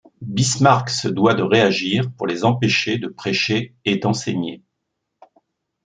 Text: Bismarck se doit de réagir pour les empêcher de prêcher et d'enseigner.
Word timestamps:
Bismarck 0.23 0.89
se 0.89 1.07
doit 1.07 1.35
de 1.35 1.43
réagir 1.43 2.11
pour 2.17 2.25
les 2.25 2.43
empêcher 2.43 2.97
de 2.97 3.07
prêcher 3.07 3.75
et 3.85 3.97
d'enseigner. 3.97 4.63